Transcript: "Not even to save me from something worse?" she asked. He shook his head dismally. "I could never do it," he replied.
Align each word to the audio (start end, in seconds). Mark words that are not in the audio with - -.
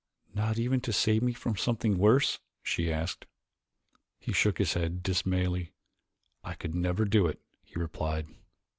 "Not 0.33 0.57
even 0.57 0.81
to 0.81 0.91
save 0.91 1.21
me 1.21 1.31
from 1.31 1.55
something 1.55 1.99
worse?" 1.99 2.39
she 2.63 2.91
asked. 2.91 3.27
He 4.17 4.33
shook 4.33 4.57
his 4.57 4.73
head 4.73 5.03
dismally. 5.03 5.73
"I 6.43 6.55
could 6.55 6.73
never 6.73 7.05
do 7.05 7.27
it," 7.27 7.39
he 7.61 7.77
replied. 7.77 8.25